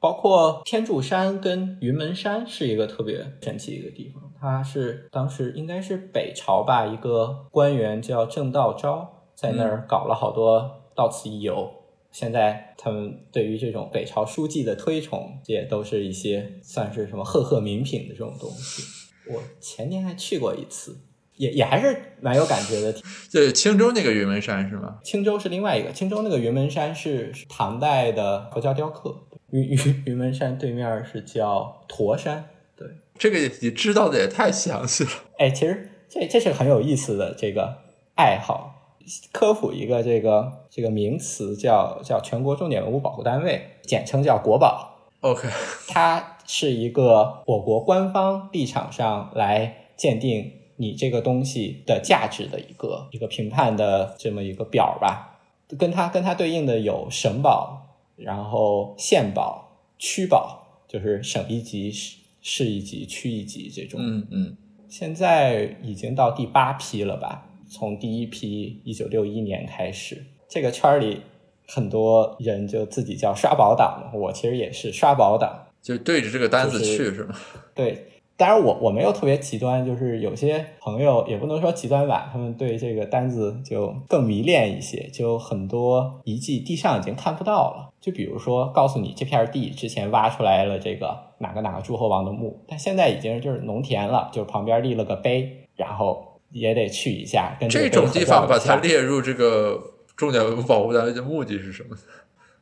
[0.00, 4.32] 包括天柱山跟云门山是一个特别神奇的一个地方。
[4.40, 11.70] 它是当时应该是北朝吧，一个官员叫郑道昭在那儿搞了好多到此一游。
[12.10, 18.82] 现在他们对于这种北朝书记的推崇，也都是一些算是什么赫赫名品的这种东西。
[19.30, 20.96] 我前年还去过一次。
[21.42, 22.94] 也也还是蛮有感觉的。
[23.32, 24.98] 对，青州那个云门山是吗？
[25.02, 29.12] 青州是另外一个，青州那个云门山是唐代的佛教雕刻。
[29.50, 32.44] 云云云门山对面是叫驼山。
[32.76, 32.86] 对，
[33.18, 35.10] 这个你知道的也太详细了。
[35.38, 37.78] 哎，其实这这是很有意思的这个
[38.14, 38.96] 爱好，
[39.32, 45.10] 科普一个这个这个名词叫叫全国重点文物保护单位，简称叫国宝。
[45.22, 45.48] OK，
[45.88, 50.61] 它是一个我国官方立场上来鉴定。
[50.82, 55.38] 你这个东西的价值的一个一个评判的这么一个表吧，
[55.78, 64.00] 跟它跟它对应的有省保，然后县保、区保，就是省一级、市市一级、区一级这种。
[64.02, 64.56] 嗯嗯。
[64.88, 67.46] 现在已经到第八批了吧？
[67.70, 71.22] 从第一批一九六一年开始，这个圈里
[71.68, 74.10] 很多人就自己叫刷宝党。
[74.12, 77.36] 我其实也是刷宝党，就对着这个单子去是吗？
[77.72, 78.08] 对。
[78.42, 87.92] 当然我我没有特别极端，就是有些朋友也不能说极端吧，他们对这个单子就更迷恋一些，就很多遗迹地上已经看不到了。
[88.00, 97.56] 就比如说告诉你这片地之前挖出来了这个哪个哪个诸侯王的墓，但现在已经就是农田了，就旁边立了个碑，然后也得去一下。
[97.60, 99.80] 跟这种地方把它列入这个
[100.16, 101.94] 重点文物保护单位的目的是什么？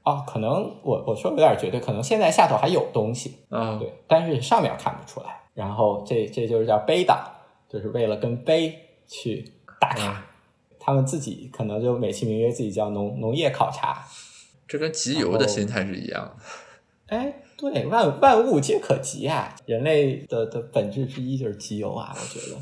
[0.05, 0.51] 哦，可能
[0.83, 5.40] 我我说有点绝对，可能现在下头还有东西啊，对，但是上面看不出来。
[5.55, 7.19] 然后这这就是叫碑党，
[7.69, 10.27] 就是为了跟碑去打卡。
[10.83, 14.03] 他们自己可能就美其名曰自己叫农农业考察。
[14.67, 16.37] 这跟集邮的心态是一样的。
[17.09, 19.55] 哎，对，万万物皆可集啊！
[19.67, 22.15] 人类的的本质之一就是集邮啊！
[22.15, 22.57] 我觉得，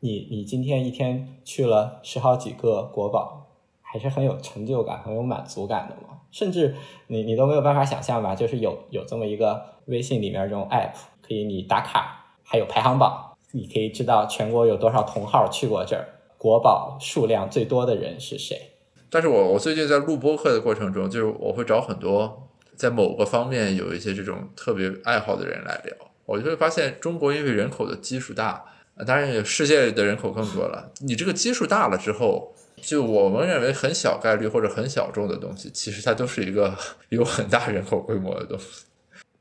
[0.00, 3.48] 你你今天一天去了十好几个国宝，
[3.80, 6.20] 还是很有成就感、很有满足感的嘛。
[6.30, 6.76] 甚至
[7.08, 8.36] 你你都没有办法想象吧？
[8.36, 10.92] 就是有有这么一个微信里面这种 app，
[11.30, 16.04] 可以你打卡，还有排行榜，你可以知道全国有多少同号去过这儿，
[16.36, 18.72] 国宝数量最多的人是谁。
[19.08, 25.94] 但是我我最近在录播客的过程中，就是我会找很多在某个方面有一些这种特别爱好的人来聊，
[26.26, 28.64] 我就会发现中国因为人口的基数大，
[29.06, 36.76] 当然世界的人口更多了，你这个基数大了之后，就我们认为很小概率或者很小众的东西，其实它都是一个
[37.10, 38.86] 有很大人口规模的东西，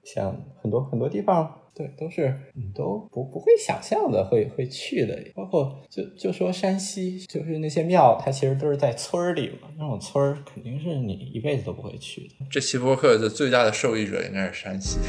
[0.04, 1.56] 像很多很多地方。
[1.80, 12.46] 对，都是你都不不会想象的会会去的，包括就就说山西，就是那些庙，它其实都是在村儿里嘛，那种村儿肯定是你一辈子都不会去的。
[12.52, 15.00] 这期播客的最大的受益者应该是山西。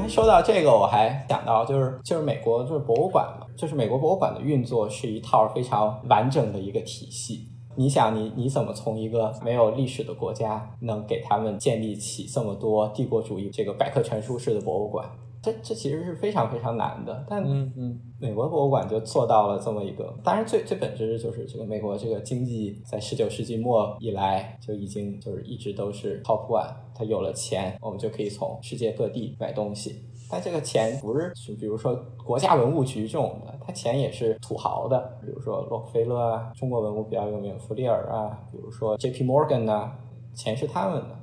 [0.00, 7.46] 哎，说到这个，我还想到就是就是美国就是博物馆嘛，就是美国博物馆的运作是一套非常完整的一个体系。
[7.74, 15.08] 你想，你你怎么从一个没有历史的国家，能给他们建立起这么多帝国主义这个百科全书式的博物馆？
[15.42, 17.24] 这这其实是非常非常难的。
[17.28, 20.14] 但嗯嗯，美国博物馆就做到了这么一个。
[20.22, 26.72] 当然，最最本质就是这个美国这个经济在十九世纪末以来就已经就是一直都是 top one。
[26.94, 30.04] 它有了钱，我们就可以从世界各地买东西。
[30.32, 39.24] 但这个钱不是，比如说国家文物局这种的，他钱也是土豪的，比如说洛克菲勒啊，中国文物比较有名，弗利尔啊，比如说 J.P.
[39.24, 39.92] Morgan 呐，
[40.34, 41.18] 钱是他们的。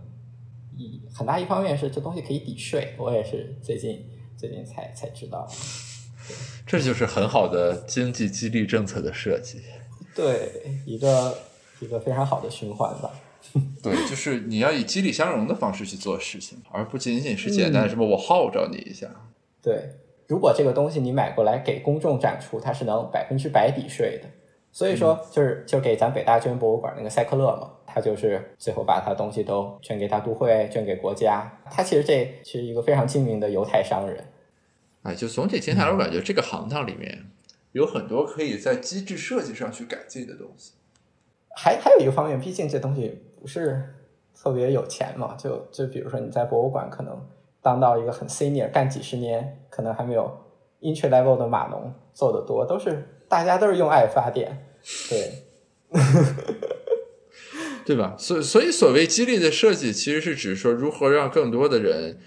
[0.78, 4.06] 一很大一方面是这东西可以抵税，我也是最近
[4.38, 5.48] 最近才才知道。
[6.67, 9.60] 这就是很好的经济激励政策的设计。
[10.15, 10.52] 对，
[10.86, 11.36] 一个
[11.80, 13.12] 一个非常好的循环吧。
[13.81, 19.07] 对，就是你要以激励相融的方式去做事情，而不仅仅是简单什么我号召你一下。
[19.62, 19.89] 对，
[20.27, 24.29] 如果这个东西你买过来给公众展出，它是能百分之百抵税的。
[24.71, 31.59] 所以说，就是就给咱北大捐博物馆那个塞克勒嘛，他就是最后把他东西都捐给大都会，捐给国家。
[31.71, 34.23] 他其实这是一个非常精明的犹太商人。
[35.01, 37.31] 哎，就总体听下来，我感觉这个行当里面
[37.71, 40.73] 有很多可以在机制设计上去改进的东西。
[41.57, 43.82] 还还有一个方面，毕竟这东西不是
[44.36, 47.19] 特别有钱嘛，就就比如说你在博物馆可能
[47.62, 50.32] 当到一个很 senior，干几十年，可能还没有
[50.82, 54.65] entry level 的码农做的多，都是大家都是用爱发电，
[55.10, 55.43] 对，
[57.86, 58.15] 对吧？
[58.17, 62.19] 所所以所谓激励的设计，其实是指说如何让更多的人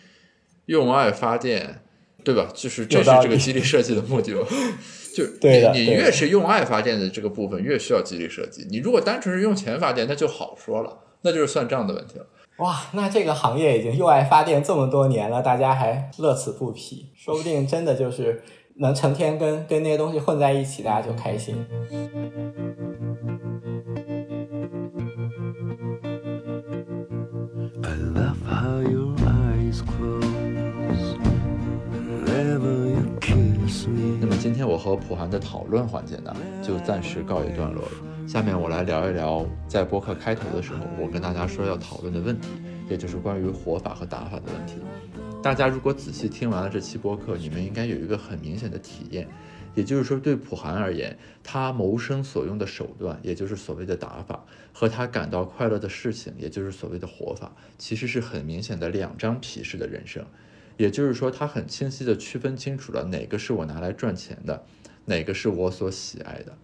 [0.67, 1.83] 用爱发电，
[2.25, 2.49] 对吧？
[2.55, 4.47] 就是这是这个激励设计的目的嘛。
[5.15, 8.67] 就你你越是用爱发电的这个部分，越需要激励设计。
[8.71, 12.27] 你如果单纯是用钱发电，那就好说了，那就是算账的问题了。
[12.59, 18.43] 哇，那这个行业已经用爱发电这么多年了，大家还乐此不疲，说不定真的就是
[18.77, 21.57] 能成天跟跟那些东西混在一起，大家就开心。
[34.63, 38.29] 天我和普涵的讨论环节呢，就暂时告一段落了。
[38.29, 42.49] 下面我来聊一聊，在播客开头的时候，我跟大家说要讨论的问题，
[42.89, 44.75] 也就是关于活法和打法的问题。
[45.43, 49.27] 大家如果仔细听完了这期播客，你们应该有一个很明显的体验，
[49.75, 60.25] 也就是说，对普涵而言，他谋生所用的手段，也就是所谓的打法，和他感到快乐的事情，也就是所谓的活法，其实是很明显的两张皮式的人生。
[60.77, 64.65] 也就是说，他很清晰地区分清楚了哪个是我拿来赚钱的，
[65.05, 66.57] 哪个是我所喜爱的。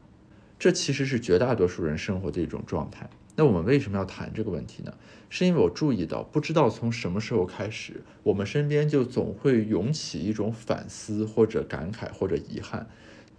[0.58, 3.08] 这其实是绝大多数人生活的一种状态。
[3.36, 4.92] 那我们为什么要谈这个问题呢？
[5.28, 12.88] 是因为我注意到，不知道从什么时候开始，我们身边就总会涌起一种反思或者感慨或者遗憾。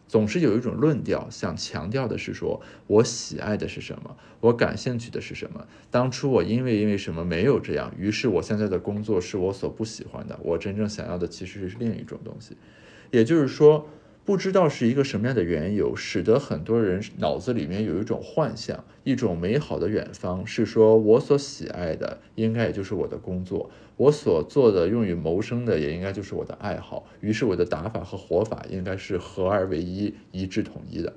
[0.10, 5.66] 总是有一种论调想强调的是说我喜爱的是什么，我感兴趣的是什么。
[5.90, 10.38] 当初我因为因为什么没有这样，于是我现在的工作是我所不喜欢的。
[10.44, 12.58] 我真正想要的其实是另一种东西，
[13.12, 13.88] 也就是说。
[14.30, 27.08] 不知道是一个什么样的缘由，使得很多人脑子里面有一种幻象，一种美好的远方，是说我所喜爱的应该也就是我的工作，我所做的用于谋生的也应该就是我的爱好。
[27.22, 31.12] 于是我的打法和活法应该是合二为一、一致统一的。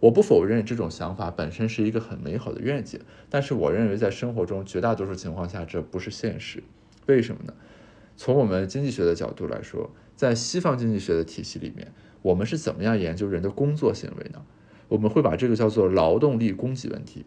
[0.00, 2.98] 我不否认这种想法本身是一个很美好的愿景，
[3.30, 6.60] 但是我认为在生活中绝大多数情况下这不是现实。
[7.06, 7.54] 为什么呢？
[8.16, 11.92] 从我们经济学的角度来说，在西方经济学的体系里面。
[12.22, 14.42] 我们是怎么样研究人的工作行为呢？
[14.88, 17.24] 我们会把这个叫做劳动力供给问题，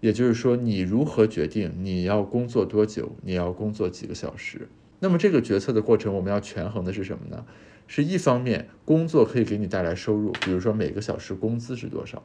[0.00, 4.68] 也就是说，你如何决定你要工作多久，你要工作几个小时？
[5.00, 7.44] 那么这个决策的过程，我们要权衡的是什么呢？
[7.86, 12.22] 是一方面，工作可以给你带来收入，比如说每个小时工资是多少，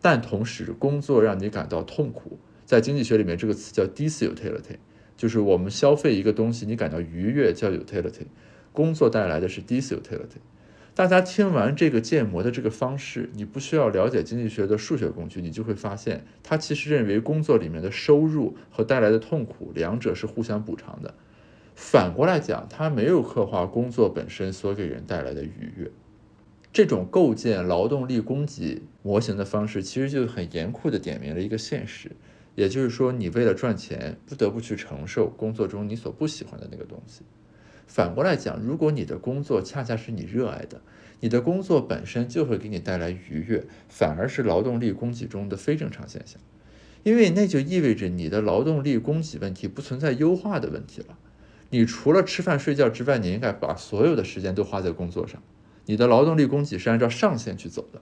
[0.00, 2.38] 但同时工作让你感到痛苦。
[2.64, 4.76] 在经济学里面，这个词叫 disutility，
[5.16, 8.26] 就是我们消费一个东西，你感到愉悦叫 utility，
[8.72, 10.38] 工作带来的是 disutility。
[10.94, 21.14] 大家听完这个建模的这个方式，你不需要了解经济学的数学工具，你就会发现，他其实认为工作里面的收入和带来的痛苦，两者是互相补偿的。
[21.74, 25.90] 反过来讲，他没有刻画工作本身所给人带来的愉悦。
[26.72, 32.10] 这种构建劳动力供给模型的方式，其实就很严酷的点明了一个现实，
[32.54, 37.22] 也就是说，你为了赚钱，不得不去承受工作中你所不喜欢的那个东西。
[37.90, 40.80] 反过来讲，如果你的工作恰恰是你热爱的，
[41.18, 46.40] 你的工作本身就会给你带来愉悦，反而是劳动力供给中的非正常现象，
[47.02, 51.18] 因为那就意味着你的劳动力供给问题不存在优化的问题了。
[51.70, 55.42] 你除了吃饭睡觉之外，你应该把所有的时间都花在工作上，
[55.86, 58.00] 你的劳动力供给是按照上限去走的。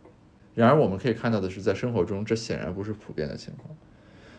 [0.55, 3.74] 然而我们可以看到的是，在生活中这显然不是普遍的情况。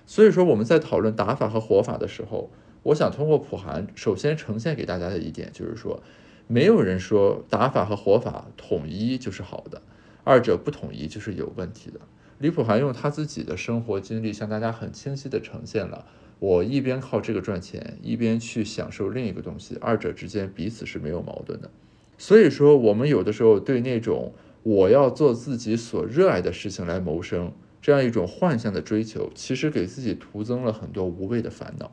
[0.05, 2.51] 所以说我们在讨论打法和活法的时候。
[2.83, 6.01] 我想通过普寒，首先呈现给大家的一点就是说，
[6.47, 9.81] 没有人说打法和活法统一就是好的，
[10.23, 11.99] 二者不统一就是有问题的。
[12.39, 16.05] 李普寒用他自己的生活经历向大家很清晰地呈现了，
[16.39, 21.69] 我一边靠这个赚钱，一边去享受另一个东西，二者之间彼此是没有矛盾的。
[22.17, 27.51] 所以说，我们有的时候对那种我要做自己所热爱的事情来谋生
[27.81, 31.91] 这样一种幻象的追求，其实给自己徒增了很多无谓的烦恼。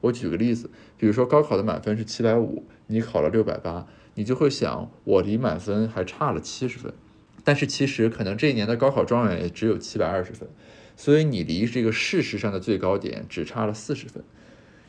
[0.00, 6.92] 我举个例子，比如说高考的满分是七百五，你考了六百八，你就会想，我离满分还差了七十分。
[7.42, 10.48] 但是其实可能这一年的高考状元也只有七百二十分，
[10.96, 14.22] 所以你离这个事实上的最高点只差了四十分。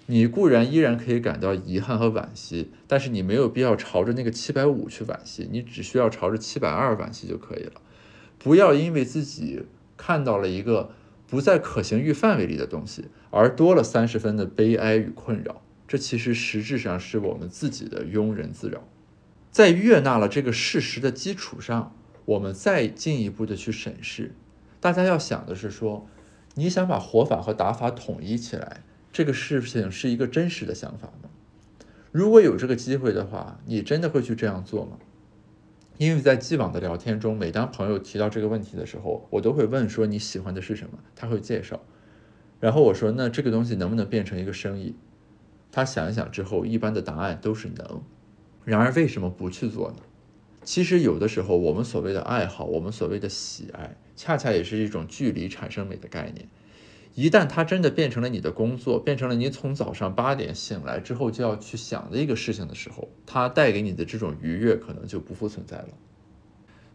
[0.07, 7.73] 你固然依然可以感到遗憾和惋惜，但是你没有必要朝着那个七百五去惋惜，你只需要朝着七百二惋惜就可以了。
[8.39, 9.63] 不要因为自己
[9.95, 10.91] 看到了一个。
[11.27, 18.87] 不在可行域范围里的东西，而多了三十分的悲哀与困扰，这其实实质上是我们自己的庸人自扰。
[19.51, 24.33] 在悦纳了这个事实的基础上，我们再进一步的去审视。
[24.79, 26.07] 大家要想的是说，
[26.55, 31.29] 你想把活法和打法统一起来，这个事情是一个真实的想法吗？
[32.11, 34.97] 如果有这个机会的话，你真的会去这样做吗？
[35.97, 40.99] 因为在既往的聊天中，每当朋友提到这个问题的时候，我都会问说你喜欢的是什么？
[41.15, 41.79] 他会介绍，
[42.59, 44.95] 然后我说那这个东西能不能变成一个生意？
[45.71, 48.01] 他想一想之后，一般的答案都是能。
[48.63, 49.97] 然而为什么不去做呢？
[50.63, 56.47] 其实有的时候，我们所谓的爱好，我们所谓的喜爱，恰恰也是一种距离产生美的概念。
[57.17, 65.89] 一旦它真的变成了你的工作，变成了你从早上八点醒来之后就要去想的一个事情的时候，它带给你的这种愉悦可能就不复存在了。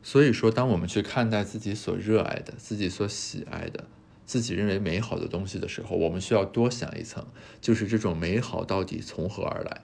[0.00, 3.86] 所以说，当我们去看待自己所热爱的、自己所喜爱的、
[4.24, 7.26] 自己认为美好的东西的时候，我们需要多想一层，
[7.60, 9.80] 就是这种美好到底从何而来？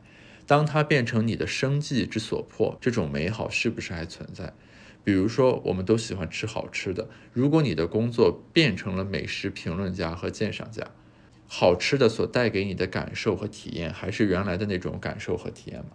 [0.46, 4.54] 当它变成你的生计之所迫，这种美好是不是还存在？
[5.04, 7.08] 比如说，我们都喜欢吃好吃的。
[7.32, 10.86] 如果你的工作变成了美食评论家和鉴赏家，
[11.46, 15.90] 好吃的所带给你的感受和体验，还是原来的那种感受和体验吗？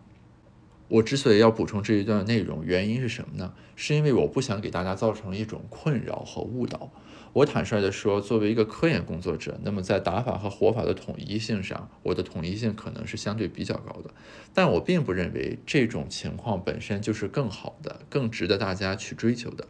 [0.90, 3.54] 我之所以要补充这一段内容，原因是什么呢？
[3.76, 6.92] 是因为我不想给大家造成一种困扰和误导。
[7.34, 14.12] 我坦率地说，作为一个科研工作者，那么在打法和活法的统一性上，我的统一性可能是相对比较高的。
[14.54, 19.68] 但我并不认为这种情况本身就是更好的、更值得大家去追求的。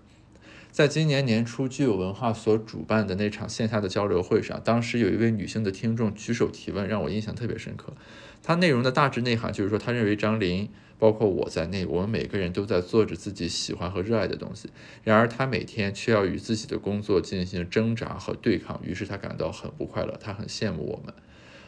[0.72, 7.94] 在今年年初，具有文化所主办的那场线下的交流会上，当时有一位女性的听众举手提问，让我印象特别深刻。
[8.42, 10.68] 她内容的大致内涵就是说，她认为张琳，
[11.00, 14.70] 包括我在内，我们每个人都在做着自己喜欢和热爱的东西，
[15.04, 21.14] 然而他每天却要与自己的工作进行挣扎和对抗，于是他感到很不快乐，他很羡慕我们。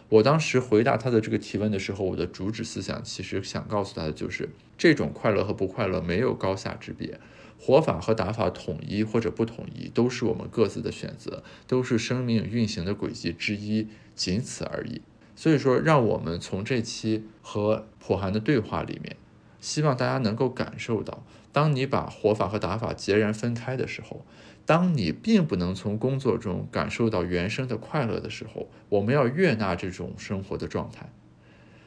[0.08, 7.20] 我当时回答他的这个提问的时候，我的主旨思想其实想告诉他的就是，这种快乐和不快乐没有高下之别。
[7.58, 15.02] 活法和打法统一或者不统一，都是我们各自的选择，都是生命运行的轨迹之一，仅此而已。
[15.36, 19.18] 所以说，让我们从这期和普寒的对话里面，
[19.60, 24.26] 希望大家能够感受到，当你把活法和打法截然分开的时候，
[24.66, 31.10] 当你并不能从工作中感受到原生的快乐的时候，我们要悦纳这种生活的状态，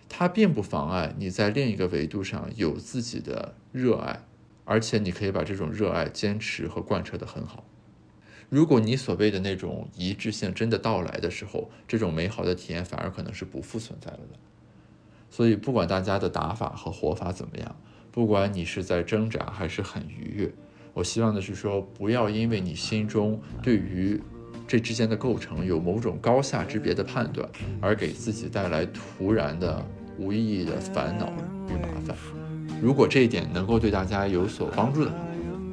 [0.08, 4.24] 它并不妨碍你在另一个维度上有自己的热爱。
[4.70, 7.64] 而且你可以把这种热爱坚持和贯彻得很好。
[8.48, 14.38] 如果你所谓的那种一致性真的到来的时候，这种美好的体验反而可能是不复存在了的。
[15.30, 17.76] 所以，不管大家的打法和活法怎么样，
[18.10, 20.50] 不管你是在挣扎还是很愉悦，
[20.94, 24.18] 我希望的是说，不要因为你心中对于
[24.66, 27.46] 这之间的构成有某种高下之别的判断，
[27.82, 29.84] 而给自己带来突然的
[30.18, 31.30] 无意义的烦恼
[31.68, 32.16] 与麻烦。
[32.80, 35.18] 如果这一点能够对大家有所帮助的话，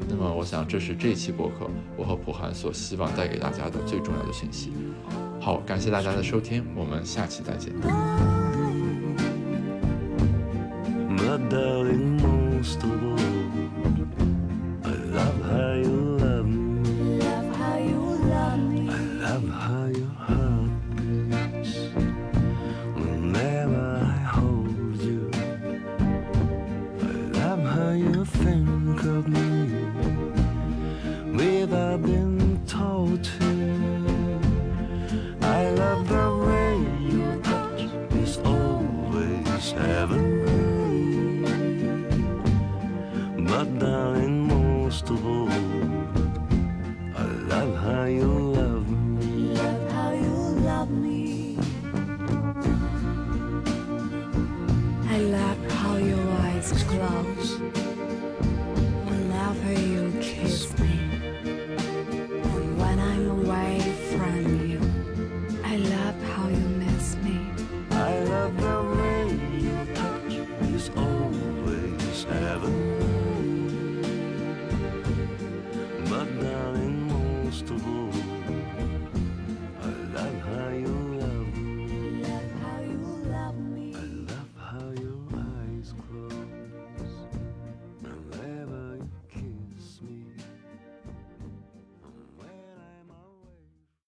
[0.07, 4.71] 那么我想这是这期博客我和普涵所希望带给大家的最重要的信息。
[5.41, 7.73] 好，感谢大家的收听，我们下期再见。